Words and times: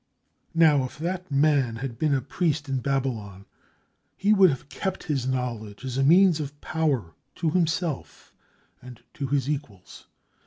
Now, 0.55 0.83
if 0.85 0.97
that 0.97 1.29
man 1.29 1.75
had 1.75 1.99
been 1.99 2.15
a 2.15 2.23
priest 2.23 2.67
in 2.67 2.79
Babylon, 2.79 3.45
he 4.17 4.33
would 4.33 4.49
have 4.49 4.67
kept 4.67 5.03
his 5.03 5.27
knowledge 5.27 5.85
as 5.85 5.95
a 5.95 6.03
means 6.03 6.39
of 6.39 6.59
power 6.59 7.13
to 7.35 7.51
himself 7.51 8.33
and 8.81 9.03
to 9.13 9.27
his 9.27 9.47
equals. 9.47 10.07